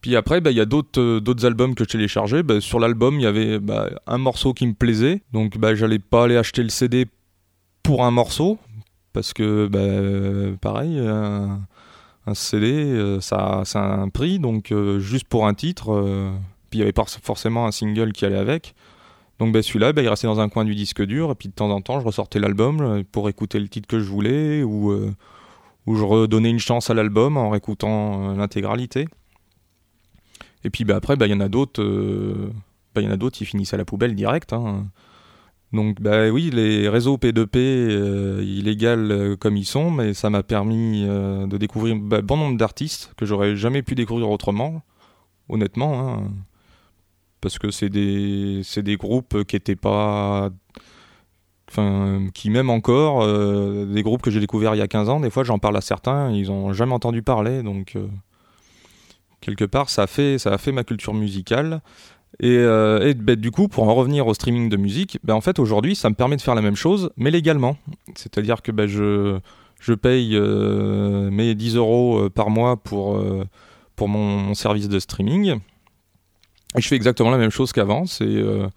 Puis 0.00 0.16
après, 0.16 0.40
bah, 0.40 0.50
il 0.50 0.56
y 0.56 0.60
a 0.60 0.64
euh, 0.64 1.20
d'autres 1.20 1.46
albums 1.46 1.74
que 1.74 1.84
je 1.84 1.88
téléchargeais. 1.88 2.42
Bah, 2.42 2.60
sur 2.60 2.78
l'album, 2.78 3.16
il 3.18 3.22
y 3.22 3.26
avait 3.26 3.58
bah, 3.58 3.90
un 4.06 4.18
morceau 4.18 4.52
qui 4.54 4.66
me 4.66 4.74
plaisait. 4.74 5.22
Donc 5.32 5.58
bah, 5.58 5.74
j'allais 5.74 5.98
pas 5.98 6.24
aller 6.24 6.36
acheter 6.36 6.62
le 6.62 6.68
CD 6.68 7.06
pour 7.82 8.04
un 8.04 8.10
morceau. 8.10 8.58
Parce 9.12 9.32
que, 9.32 9.68
pareil, 10.60 10.98
un, 10.98 12.34
CD, 12.34 12.72
euh, 12.72 13.20
ça, 13.20 13.62
ça, 13.64 13.82
a 13.82 13.96
un 13.96 14.10
prix. 14.10 14.38
Donc 14.38 14.74
juste 14.98 15.26
pour 15.26 15.46
un 15.46 15.54
titre 15.54 16.34
puis 16.70 16.78
il 16.78 16.80
n'y 16.80 16.82
avait 16.82 16.92
pas 16.92 17.04
forcément 17.22 17.66
un 17.66 17.72
single 17.72 18.12
qui 18.12 18.24
allait 18.24 18.38
avec. 18.38 18.74
Donc 19.38 19.52
ben, 19.52 19.62
celui-là, 19.62 19.92
ben, 19.92 20.02
il 20.02 20.08
restait 20.08 20.26
dans 20.26 20.40
un 20.40 20.48
coin 20.48 20.64
du 20.64 20.74
disque 20.74 21.02
dur, 21.02 21.30
et 21.30 21.34
puis 21.34 21.48
de 21.48 21.54
temps 21.54 21.70
en 21.70 21.80
temps, 21.80 22.00
je 22.00 22.06
ressortais 22.06 22.38
l'album 22.38 22.80
euh, 22.80 23.02
pour 23.10 23.28
écouter 23.28 23.60
le 23.60 23.68
titre 23.68 23.86
que 23.86 24.00
je 24.00 24.08
voulais, 24.08 24.62
ou, 24.62 24.90
euh, 24.90 25.12
je 25.86 26.02
redonnais 26.02 26.50
une 26.50 26.58
chance 26.58 26.90
à 26.90 26.94
l'album 26.94 27.36
en 27.36 27.50
réécoutant 27.50 28.30
euh, 28.30 28.36
l'intégralité. 28.36 29.06
Et 30.66 30.70
puis 30.70 30.84
ben, 30.84 30.96
après, 30.96 31.14
il 31.18 31.26
y 31.26 31.34
en 31.34 31.40
a 31.40 31.48
d'autres, 31.48 31.82
il 32.96 33.02
y 33.02 33.06
en 33.06 33.10
a 33.10 33.16
d'autres 33.16 33.36
qui 33.36 33.44
finissent 33.44 33.74
à 33.74 33.76
la 33.76 33.84
poubelle 33.84 34.14
direct. 34.14 34.52
Hein. 34.52 34.86
Donc 35.72 36.00
bah 36.00 36.28
oui, 36.28 36.50
les 36.52 36.88
réseaux 36.88 37.16
P2P 37.16 38.42
illégaux 38.42 39.36
comme 39.38 39.56
ils 39.56 39.64
sont, 39.64 39.90
mais 39.90 40.14
ça 40.14 40.30
m'a 40.30 40.42
permis 40.42 41.04
de 41.04 41.56
découvrir 41.56 41.96
bon 41.96 42.36
nombre 42.36 42.56
d'artistes 42.58 43.12
que 43.16 43.26
j'aurais 43.26 43.56
jamais 43.56 43.82
pu 43.82 43.94
découvrir 43.94 44.30
autrement, 44.30 44.82
honnêtement. 45.48 46.08
Hein 46.08 46.30
parce 47.46 47.60
que 47.60 47.70
c'est 47.70 47.88
des, 47.88 48.62
des 48.76 48.96
groupes 48.96 49.44
qui 49.44 49.54
étaient 49.54 49.76
pas. 49.76 50.50
Enfin, 51.68 52.26
qui 52.34 52.50
même 52.50 52.70
encore, 52.70 53.22
euh, 53.22 53.86
des 53.86 54.02
groupes 54.02 54.22
que 54.22 54.32
j'ai 54.32 54.40
découverts 54.40 54.74
il 54.74 54.78
y 54.78 54.82
a 54.82 54.88
15 54.88 55.08
ans, 55.08 55.20
des 55.20 55.30
fois 55.30 55.42
j'en 55.42 55.58
parle 55.58 55.76
à 55.76 55.80
certains, 55.80 56.30
ils 56.30 56.50
ont 56.50 56.72
jamais 56.72 56.92
entendu 56.92 57.22
parler, 57.22 57.64
donc 57.64 57.94
euh, 57.96 58.06
quelque 59.40 59.64
part 59.64 59.90
ça 59.90 60.04
a, 60.04 60.06
fait, 60.06 60.38
ça 60.38 60.52
a 60.52 60.58
fait 60.58 60.72
ma 60.72 60.84
culture 60.84 61.14
musicale. 61.14 61.80
Et, 62.40 62.58
euh, 62.58 63.14
ben, 63.16 63.36
du 63.36 63.50
coup, 63.50 63.68
pour 63.68 63.88
en 63.88 63.94
revenir 63.94 64.26
au 64.26 64.34
streaming 64.34 64.68
de 64.68 64.76
musique, 64.76 65.18
ben, 65.24 65.34
en 65.34 65.40
fait 65.40 65.58
aujourd'hui 65.58 65.96
ça 65.96 66.10
me 66.10 66.14
permet 66.14 66.36
de 66.36 66.42
faire 66.42 66.54
la 66.54 66.62
même 66.62 66.76
chose, 66.76 67.10
mais 67.16 67.30
légalement. 67.30 67.76
C'est-à-dire 68.14 68.62
que 68.62 68.72
ben, 68.72 68.86
je, 68.86 69.38
je 69.80 69.94
paye 69.94 70.38
mes 70.38 71.54
10 71.54 71.76
euros 71.76 72.28
par 72.30 72.50
mois 72.50 72.76
pour, 72.76 73.22
pour 73.94 74.08
mon 74.08 74.54
service 74.54 74.88
de 74.88 74.98
streaming. 74.98 75.58
Et 76.76 76.80
je 76.80 76.88
fais 76.88 76.96
exactement 76.96 77.30
la 77.30 77.38
même 77.38 77.50
chose 77.50 77.72
qu'avant. 77.72 78.06
C'est 78.06 78.24
euh, 78.24 78.68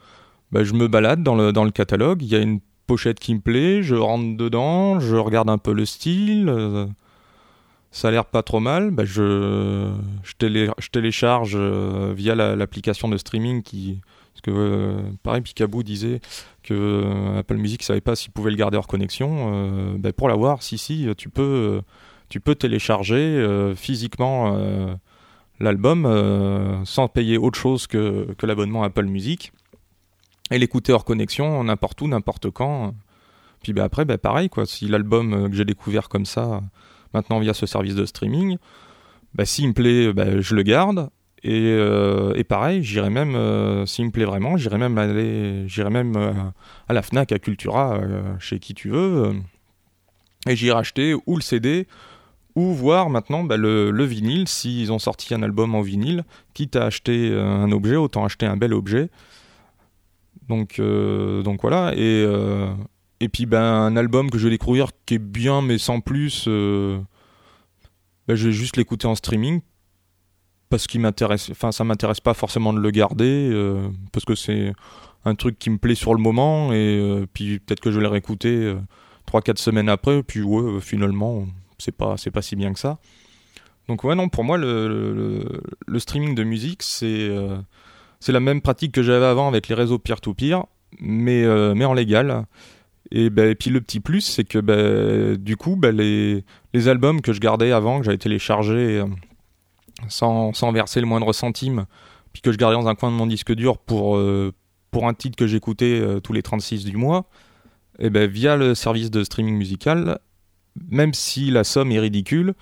bah, 0.51 0.63
je 0.63 0.73
me 0.73 0.87
balade 0.87 1.21
dans 1.21 1.35
le, 1.35 1.51
dans 1.51 1.65
le 1.65 1.71
catalogue, 1.71 2.23
il 2.23 2.29
y 2.29 2.35
a 2.35 2.39
une 2.39 2.59
pochette 2.87 3.19
qui 3.19 3.35
me 3.35 3.39
plaît, 3.39 3.83
je 3.83 3.95
rentre 3.95 4.35
dedans, 4.35 4.99
je 4.99 5.15
regarde 5.15 5.49
un 5.49 5.59
peu 5.59 5.73
le 5.73 5.85
style, 5.85 6.49
euh, 6.49 6.87
ça 7.91 8.09
a 8.09 8.11
l'air 8.11 8.25
pas 8.25 8.43
trop 8.43 8.59
mal, 8.59 8.91
bah, 8.91 9.03
je, 9.05 9.91
je, 10.23 10.89
télécharge 10.91 11.53
euh, 11.55 12.13
via 12.15 12.35
l'application 12.35 13.09
de 13.09 13.17
streaming 13.17 13.63
qui... 13.63 13.99
Parce 14.33 14.41
que, 14.41 14.51
euh, 14.51 15.01
pareil, 15.23 15.41
Picaboo 15.41 15.83
disait 15.83 16.21
que 16.63 17.37
Apple 17.37 17.57
Music 17.57 17.83
savait 17.83 17.99
pas 17.99 18.15
s'il 18.15 18.31
pouvait 18.31 18.51
le 18.51 18.57
garder 18.57 18.77
hors 18.77 18.87
connexion. 18.87 19.97
Bah, 19.97 20.13
pour 20.13 20.29
l'avoir, 20.29 20.63
si, 20.63 20.77
si, 20.77 21.07
tu 21.17 21.27
peux, 21.27 21.81
tu 22.29 22.39
peux 22.39 22.55
télécharger 22.55 23.45
physiquement 23.75 24.57
l'album 25.59 26.83
sans 26.85 27.09
payer 27.09 27.37
autre 27.37 27.59
chose 27.59 27.85
que, 27.85 28.33
que 28.37 28.45
l'abonnement 28.45 28.83
Apple 28.83 29.07
Music 29.07 29.51
et 30.51 30.57
l'écouter 30.57 30.93
hors 30.93 31.05
connexion, 31.05 31.63
n'importe 31.63 32.01
où, 32.01 32.07
n'importe 32.07 32.49
quand. 32.49 32.93
Puis 33.63 33.73
bah, 33.73 33.83
après, 33.83 34.05
bah, 34.05 34.17
pareil, 34.17 34.49
quoi. 34.49 34.65
si 34.65 34.87
l'album 34.87 35.33
euh, 35.33 35.49
que 35.49 35.55
j'ai 35.55 35.65
découvert 35.65 36.09
comme 36.09 36.25
ça, 36.25 36.61
maintenant 37.13 37.39
via 37.39 37.53
ce 37.53 37.65
service 37.65 37.95
de 37.95 38.05
streaming, 38.05 38.57
bah, 39.33 39.45
s'il 39.45 39.69
me 39.69 39.73
plaît, 39.73 40.13
bah, 40.13 40.39
je 40.39 40.55
le 40.55 40.63
garde. 40.63 41.09
Et, 41.41 41.61
euh, 41.67 42.41
pareil, 42.43 42.83
j'irai 42.83 43.09
même, 43.09 43.35
euh, 43.35 43.85
s'il 43.85 44.05
me 44.05 44.11
plaît 44.11 44.25
vraiment, 44.25 44.57
j'irai 44.57 44.77
même 44.77 44.97
aller, 44.97 45.67
j'irai 45.67 45.89
même 45.89 46.51
à 46.87 46.93
la 46.93 47.01
Fnac, 47.01 47.31
à 47.31 47.39
Cultura, 47.39 48.01
chez 48.39 48.59
qui 48.59 48.73
tu 48.73 48.89
veux, 48.89 49.33
et 50.47 50.55
j'irai 50.55 50.79
acheter 50.79 51.13
ou 51.13 51.35
le 51.37 51.41
CD, 51.41 51.87
ou 52.55 52.73
voir 52.73 53.09
maintenant 53.09 53.43
bah, 53.43 53.55
le, 53.55 53.91
le, 53.91 54.03
vinyle, 54.03 54.49
s'ils 54.49 54.91
ont 54.91 54.99
sorti 54.99 55.33
un 55.33 55.41
album 55.41 55.75
en 55.75 55.81
vinyle, 55.81 56.25
quitte 56.53 56.75
à 56.75 56.85
acheter 56.85 57.33
un 57.33 57.71
objet, 57.71 57.95
autant 57.95 58.25
acheter 58.25 58.45
un 58.45 58.57
bel 58.57 58.73
objet. 58.73 59.09
Donc, 60.49 60.79
euh, 60.79 61.41
donc 61.43 61.61
voilà. 61.61 61.93
Et, 61.95 62.23
euh, 62.27 62.73
et 63.19 63.29
puis 63.29 63.45
ben, 63.45 63.61
un 63.61 63.95
album 63.95 64.29
que 64.29 64.37
je 64.37 64.45
vais 64.45 64.51
découvrir 64.51 64.89
qui 65.05 65.15
est 65.15 65.19
bien 65.19 65.61
mais 65.61 65.77
sans 65.77 65.99
plus, 65.99 66.45
euh, 66.47 66.99
ben, 68.27 68.35
je 68.35 68.47
vais 68.47 68.51
juste 68.53 68.77
l'écouter 68.77 69.07
en 69.07 69.15
streaming 69.15 69.61
parce 70.69 70.87
qu'il 70.87 71.01
m'intéresse. 71.01 71.49
Enfin, 71.49 71.71
ça 71.71 71.83
m'intéresse 71.83 72.19
pas 72.19 72.33
forcément 72.33 72.73
de 72.73 72.79
le 72.79 72.91
garder 72.91 73.51
parce 74.11 74.23
que 74.23 74.35
c'est 74.35 74.73
un 75.25 75.35
truc 75.35 75.57
qui 75.57 75.71
me 75.71 75.77
plaît 75.77 75.95
sur 75.95 76.13
le 76.13 76.21
moment 76.21 76.71
et 76.71 77.25
puis 77.33 77.59
peut-être 77.59 77.79
que 77.79 77.89
je 77.89 77.95
vais 77.95 78.03
le 78.03 78.07
réécouter 78.07 78.75
3-4 79.27 79.57
semaines 79.57 79.89
après. 79.89 80.21
Puis 80.21 80.43
ouais, 80.43 80.79
finalement, 80.79 81.47
c'est 81.79 81.91
pas 81.91 82.15
pas 82.31 82.41
si 82.43 82.55
bien 82.55 82.71
que 82.71 82.79
ça. 82.79 82.99
Donc 83.87 84.03
ouais 84.03 84.13
non, 84.13 84.29
pour 84.29 84.43
moi 84.43 84.59
le, 84.59 85.43
streaming 85.97 86.35
de 86.35 86.43
musique 86.43 86.83
c'est 88.19 88.31
la 88.31 88.39
même 88.39 88.61
pratique 88.61 88.91
que 88.91 89.01
j'avais 89.01 89.25
avant 89.25 89.47
avec 89.47 89.67
les 89.67 89.75
réseaux 89.75 89.97
peer-to-peer, 89.97 90.65
mais, 90.99 91.43
euh, 91.43 91.73
mais 91.75 91.85
en 91.85 91.93
légal. 91.93 92.45
Et, 93.11 93.29
ben, 93.29 93.55
puis 93.55 93.69
le 93.69 93.81
petit 93.81 93.99
plus, 93.99 94.21
c'est 94.21 94.43
que 94.43 94.59
ben, 94.59 95.35
du 95.35 95.57
coup, 95.57 95.75
ben, 95.75 95.95
les, 95.95 96.43
albums 96.87 97.21
que 97.21 97.33
je 97.33 97.39
gardais 97.39 97.71
avant, 97.71 97.99
que 97.99 98.05
j'avais 98.05 98.17
téléchargés 98.17 98.99
euh, 98.99 99.05
sans, 100.07 100.53
sans, 100.53 100.71
verser 100.71 100.99
le 101.01 101.07
moindre 101.07 101.33
centime, 101.33 101.85
puis 102.33 102.41
que 102.41 102.51
je 102.51 102.57
gardais 102.57 102.75
dans 102.75 102.87
un 102.87 102.95
coin 102.95 103.11
de 103.11 103.15
mon 103.15 103.27
disque 103.27 103.53
dur 103.53 103.77
pour, 103.77 104.17
euh, 104.17 104.53
un 105.01 105.13
titre 105.13 105.37
que 105.37 105.47
j'écoutais 105.47 106.03
tous 106.23 106.33
les 106.33 106.41
36 106.41 106.83
du 106.83 106.97
mois, 106.97 107.29
et 107.99 108.09
via 108.27 108.57
le 108.57 108.75
service 108.75 109.11
de 109.11 109.23
streaming 109.23 109.55
musical, 109.55 110.19
même 110.89 111.13
si 111.13 111.51
la 111.51 111.63
somme 111.63 111.91
est 111.91 111.99
ridicule, 111.99 112.53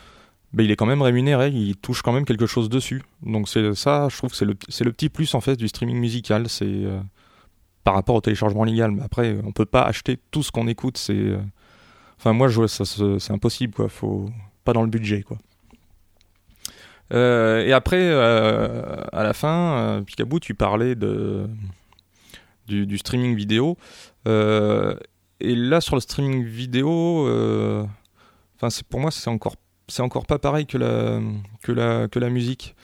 il 0.63 0.71
est 0.71 0.75
quand 0.75 0.85
même 0.85 1.01
rémunéré, 1.01 1.49
il 1.49 1.75
touche 1.75 2.01
quand 2.01 2.13
même 2.13 2.25
quelque 2.25 2.45
chose 2.45 2.69
dessus. 2.69 3.03
Donc 3.23 3.49
c'est 3.49 3.75
ça, 3.75 4.07
je 4.09 4.17
trouve 4.17 4.31
que 4.31 4.35
c'est 4.35 4.83
le, 4.83 4.91
petit 4.91 5.09
plus 5.09 5.33
en 5.35 5.41
fait 5.41 5.55
du 5.55 5.67
streaming 5.67 5.97
musical, 5.97 6.49
c'est 6.49 6.65
euh, 6.65 6.99
par 7.87 7.93
rapport 7.93 8.15
au 8.15 8.21
téléchargement 8.21 8.65
légal. 8.65 8.91
Mais 8.91 9.01
après, 9.01 9.37
on 9.45 9.53
peut 9.53 9.65
pas 9.65 9.83
acheter 9.83 10.19
tout 10.29 10.43
ce 10.43 10.51
qu'on 10.51 10.67
écoute, 10.67 10.97
c'est 10.97 11.13
euh, 11.13 11.39
enfin 12.17 12.33
moi 12.33 12.49
c'est 12.49 13.31
impossible 13.31 13.73
quoi, 13.73 13.87
pas 14.65 14.73
dans 14.73 14.81
le 14.81 14.89
budget 14.89 15.23
quoi. 15.23 15.37
Euh, 17.13 17.65
et 17.65 17.71
après, 17.71 18.11
à 18.11 19.23
la 19.23 19.31
fin, 19.31 20.03
Picaboo, 20.05 20.41
tu 20.41 20.53
parlais 20.53 20.95
du, 22.67 22.97
streaming 22.97 23.37
vidéo. 23.37 23.77
et 24.25 25.55
là, 25.55 25.79
sur 25.79 25.95
le 25.95 26.01
streaming 26.01 26.43
vidéo, 26.43 27.25
enfin, 28.57 28.67
pour 28.89 28.99
moi, 28.99 29.11
c'est 29.11 29.29
encore 29.29 29.55
c'est 29.87 30.01
encore 30.01 30.25
pas 30.25 30.39
pareil 30.39 30.65
que 30.65 30.77
la, 30.77 31.21
que 31.63 31.71
la, 31.71 32.09
que 32.09 32.19
la 32.19 32.29
musique. 32.29 32.75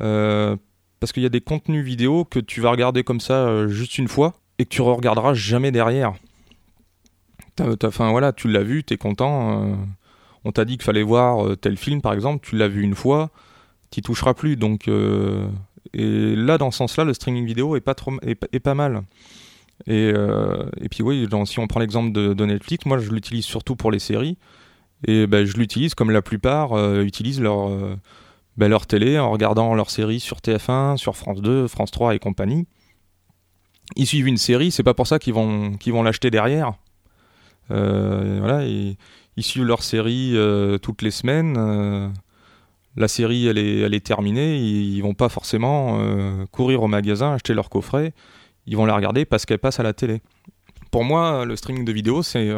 Euh, 0.00 0.56
parce 1.00 1.12
qu'il 1.12 1.22
y 1.22 1.26
a 1.26 1.30
des 1.30 1.40
contenus 1.42 1.84
vidéo 1.84 2.24
que 2.24 2.38
tu 2.38 2.62
vas 2.62 2.70
regarder 2.70 3.04
comme 3.04 3.20
ça 3.20 3.46
euh, 3.46 3.68
juste 3.68 3.98
une 3.98 4.08
fois 4.08 4.34
et 4.58 4.64
que 4.64 4.70
tu 4.70 4.82
re-regarderas 4.82 5.34
jamais 5.34 5.70
derrière. 5.70 6.14
Enfin 7.84 8.10
voilà, 8.10 8.32
tu 8.32 8.48
l'as 8.48 8.62
vu, 8.62 8.84
t'es 8.84 8.96
content. 8.96 9.62
Euh, 9.62 9.74
on 10.44 10.52
t'a 10.52 10.64
dit 10.64 10.76
qu'il 10.76 10.84
fallait 10.84 11.02
voir 11.02 11.56
tel 11.58 11.76
film 11.76 12.00
par 12.02 12.12
exemple, 12.12 12.46
tu 12.46 12.56
l'as 12.56 12.68
vu 12.68 12.82
une 12.82 12.94
fois, 12.94 13.30
t'y 13.90 14.02
toucheras 14.02 14.34
plus. 14.34 14.56
Donc 14.56 14.88
et 14.88 16.36
là 16.36 16.58
dans 16.58 16.70
ce 16.70 16.78
sens-là, 16.78 17.04
le 17.04 17.14
streaming 17.14 17.46
vidéo 17.46 17.76
est 17.76 17.80
pas 17.80 17.94
trop 17.94 18.12
est, 18.22 18.60
pas 18.60 18.74
mal. 18.74 19.02
Et, 19.86 20.12
et 20.80 20.88
puis 20.88 21.02
oui, 21.02 21.26
si 21.46 21.58
on 21.58 21.66
prend 21.66 21.80
l'exemple 21.80 22.12
de, 22.12 22.44
Netflix, 22.44 22.86
moi 22.86 22.98
je 22.98 23.10
l'utilise 23.10 23.44
surtout 23.44 23.74
pour 23.74 23.90
les 23.90 23.98
séries. 23.98 24.36
Et 25.06 25.26
ben, 25.26 25.44
je 25.44 25.56
l'utilise 25.56 25.94
comme 25.94 26.10
la 26.10 26.22
plupart 26.22 26.72
euh, 26.72 27.02
utilisent 27.02 27.40
leur, 27.40 27.68
euh, 27.68 27.96
ben, 28.56 28.68
leur 28.68 28.86
télé 28.86 29.18
en 29.18 29.30
regardant 29.30 29.74
leur 29.74 29.90
série 29.90 30.20
sur 30.20 30.38
TF1, 30.38 30.96
sur 30.96 31.16
France 31.16 31.42
2, 31.42 31.68
France 31.68 31.90
3 31.90 32.14
et 32.14 32.18
compagnie. 32.18 32.66
Ils 33.94 34.06
suivent 34.06 34.26
une 34.26 34.36
série, 34.36 34.70
c'est 34.70 34.82
pas 34.82 34.94
pour 34.94 35.06
ça 35.06 35.18
qu'ils 35.18 35.34
vont, 35.34 35.74
qu'ils 35.74 35.92
vont 35.92 36.02
l'acheter 36.02 36.30
derrière. 36.30 36.74
Euh, 37.70 38.38
voilà, 38.40 38.64
ils 38.64 38.96
suivent 39.42 39.64
leur 39.64 39.82
série 39.82 40.36
toutes 40.82 41.02
les 41.02 41.10
semaines. 41.10 42.12
la 42.96 43.08
série, 43.08 43.46
elle 43.46 43.58
est, 43.58 43.80
elle 43.80 43.94
est 43.94 44.04
terminée. 44.04 44.56
Ils, 44.56 44.96
ils 44.96 45.00
vont 45.02 45.14
pas 45.14 45.28
forcément 45.28 46.00
courir 46.50 46.82
au 46.82 46.88
magasin, 46.88 47.34
acheter 47.34 47.54
leur 47.54 47.70
coffret. 47.70 48.12
Ils 48.66 48.76
vont 48.76 48.86
la 48.86 48.96
regarder 48.96 49.24
parce 49.24 49.46
qu'elle 49.46 49.60
passe 49.60 49.78
à 49.78 49.84
la 49.84 49.92
télé. 49.92 50.20
Pour 50.90 51.04
moi, 51.04 51.44
le 51.44 51.54
streaming 51.54 51.84
de 51.84 51.92
vidéos, 51.92 52.22
c'est 52.22 52.50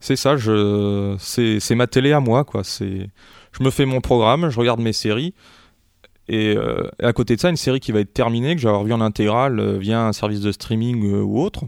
c'est 0.00 0.16
ça, 0.16 0.36
je, 0.36 1.16
c'est, 1.18 1.74
ma 1.74 1.86
télé 1.86 2.12
à 2.12 2.20
moi, 2.20 2.44
quoi. 2.44 2.64
C'est, 2.64 3.08
je 3.52 3.62
me 3.62 3.70
fais 3.70 3.86
mon 3.86 4.00
programme, 4.00 4.50
je 4.50 4.58
regarde 4.58 4.80
mes 4.80 4.92
séries, 4.92 5.34
et, 6.28 6.56
euh, 6.56 6.88
à 7.00 7.12
côté 7.12 7.36
de 7.36 7.40
ça, 7.40 7.50
une 7.50 7.56
série 7.56 7.80
qui 7.80 7.92
va 7.92 8.00
être 8.00 8.12
terminée, 8.12 8.54
que 8.54 8.60
j'ai 8.60 8.68
avoir 8.68 8.84
vu 8.84 8.92
en 8.92 9.00
intégrale 9.00 9.60
euh, 9.60 9.78
via 9.78 10.04
un 10.04 10.12
service 10.12 10.40
de 10.40 10.50
streaming 10.50 11.04
euh, 11.04 11.22
ou 11.22 11.40
autre. 11.40 11.64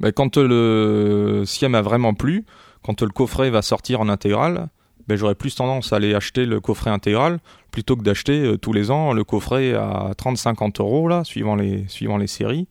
Ben, 0.00 0.10
quand 0.10 0.36
le, 0.36 1.44
si 1.46 1.64
elle 1.64 1.70
m'a 1.70 1.82
vraiment 1.82 2.14
plu, 2.14 2.44
quand 2.82 3.02
le 3.02 3.10
coffret 3.10 3.50
va 3.50 3.62
sortir 3.62 4.00
en 4.00 4.08
intégrale, 4.08 4.68
ben, 5.06 5.16
j'aurais 5.16 5.36
plus 5.36 5.54
tendance 5.54 5.92
à 5.92 5.96
aller 5.96 6.14
acheter 6.14 6.44
le 6.44 6.60
coffret 6.60 6.90
intégral 6.90 7.38
plutôt 7.70 7.96
que 7.96 8.02
d'acheter 8.02 8.56
tous 8.60 8.72
les 8.72 8.90
ans 8.90 9.12
le 9.12 9.24
coffret 9.24 9.74
à 9.74 10.12
30-50 10.18 10.80
euros 10.80 11.08
là, 11.08 11.24
suivant 11.24 11.54
les, 11.54 11.86
suivant 11.88 12.16
les 12.16 12.26
séries. 12.26 12.66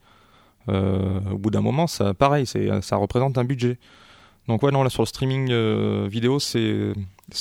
Au 0.67 1.37
bout 1.37 1.49
d'un 1.49 1.61
moment, 1.61 1.87
ça, 1.87 2.13
pareil, 2.13 2.45
ça 2.45 2.95
représente 2.95 3.37
un 3.37 3.43
budget. 3.43 3.79
Donc 4.47 4.63
ouais, 4.63 4.71
non, 4.71 4.83
là 4.83 4.89
sur 4.89 5.01
le 5.01 5.07
streaming 5.07 5.51
vidéo, 6.07 6.39
c'est 6.39 6.93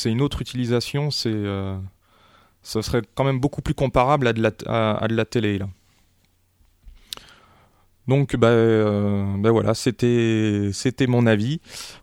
une 0.06 0.22
autre 0.22 0.40
utilisation, 0.40 1.10
c'est 1.10 1.44
euh, 2.76 2.82
ça 2.82 2.82
serait 2.82 3.02
quand 3.14 3.24
même 3.24 3.40
beaucoup 3.40 3.62
plus 3.62 3.74
comparable 3.74 4.26
à 4.26 4.32
de 4.32 4.42
la, 4.42 5.24
télé 5.24 5.58
là. 5.58 5.68
Donc 8.08 8.36
bah, 8.36 8.50
bah 9.38 9.50
voilà, 9.50 9.74
c'était 9.74 10.72
mon 11.06 11.26
avis. 11.26 11.60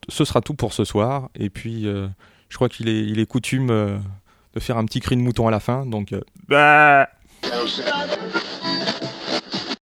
Ce 0.09 0.25
sera 0.25 0.41
tout 0.41 0.53
pour 0.53 0.73
ce 0.73 0.85
soir. 0.85 1.29
Et 1.35 1.49
puis 1.49 1.83
je 1.83 2.55
crois 2.55 2.69
qu'il 2.69 2.87
est 2.87 3.03
il 3.05 3.19
est 3.19 3.25
coutume 3.25 3.67
de 3.67 4.59
faire 4.59 4.77
un 4.77 4.85
petit 4.85 5.01
cri 5.01 5.17
de 5.17 5.21
mouton 5.21 5.47
à 5.47 5.51
la 5.51 5.59
fin. 5.59 5.85
Donc 5.85 6.13
bah 6.47 7.09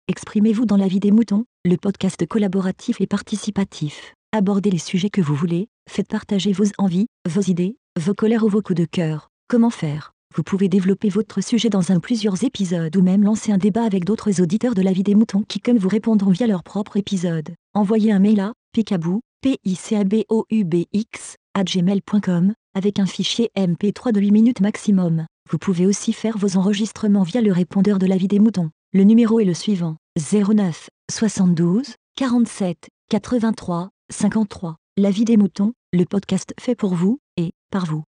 Exprimez-vous 0.07 0.65
dans 0.65 0.75
la 0.75 0.87
vie 0.87 0.99
des 0.99 1.11
moutons, 1.11 1.45
le 1.63 1.77
podcast 1.77 2.27
collaboratif 2.27 2.99
et 2.99 3.07
participatif. 3.07 4.13
Abordez 4.33 4.69
les 4.69 4.77
sujets 4.77 5.09
que 5.09 5.21
vous 5.21 5.35
voulez, 5.35 5.69
faites 5.89 6.07
partager 6.07 6.51
vos 6.51 6.65
envies, 6.77 7.07
vos 7.29 7.41
idées, 7.41 7.77
vos 7.97 8.13
colères 8.13 8.43
ou 8.43 8.49
vos 8.49 8.61
coups 8.61 8.79
de 8.79 8.85
cœur. 8.85 9.29
Comment 9.47 9.69
faire? 9.69 10.11
Vous 10.33 10.43
pouvez 10.43 10.69
développer 10.69 11.09
votre 11.09 11.41
sujet 11.41 11.69
dans 11.69 11.91
un 11.91 11.99
plusieurs 11.99 12.45
épisodes 12.45 12.95
ou 12.95 13.01
même 13.01 13.23
lancer 13.23 13.51
un 13.51 13.57
débat 13.57 13.83
avec 13.83 14.05
d'autres 14.05 14.41
auditeurs 14.41 14.75
de 14.75 14.81
la 14.81 14.93
vie 14.93 15.03
des 15.03 15.15
moutons 15.15 15.43
qui 15.45 15.59
comme 15.59 15.77
vous 15.77 15.89
répondront 15.89 16.31
via 16.31 16.47
leur 16.47 16.63
propre 16.63 16.95
épisode. 16.95 17.49
Envoyez 17.73 18.13
un 18.13 18.19
mail 18.19 18.39
à 18.39 18.53
picabou, 18.71 19.19
p 19.41 19.57
i 19.65 19.75
c 19.75 19.97
a 19.97 20.05
b 20.05 20.23
o 20.29 20.45
u 20.49 20.63
b 20.63 20.85
x 20.93 21.35
gmail.com 21.57 22.53
avec 22.73 22.99
un 22.99 23.05
fichier 23.05 23.49
MP3 23.57 24.13
de 24.13 24.21
8 24.21 24.31
minutes 24.31 24.61
maximum. 24.61 25.25
Vous 25.49 25.57
pouvez 25.57 25.85
aussi 25.85 26.13
faire 26.13 26.37
vos 26.37 26.55
enregistrements 26.55 27.23
via 27.23 27.41
le 27.41 27.51
répondeur 27.51 27.99
de 27.99 28.05
la 28.05 28.15
vie 28.15 28.29
des 28.29 28.39
moutons. 28.39 28.69
Le 28.93 29.03
numéro 29.03 29.41
est 29.41 29.45
le 29.45 29.53
suivant 29.53 29.97
09 30.17 30.89
72 31.11 31.95
47 32.15 32.87
83 33.09 33.89
53. 34.09 34.77
La 34.97 35.11
vie 35.11 35.25
des 35.25 35.35
moutons, 35.35 35.73
le 35.91 36.05
podcast 36.05 36.53
fait 36.57 36.75
pour 36.75 36.95
vous 36.95 37.19
et 37.35 37.51
par 37.69 37.85
vous. 37.85 38.03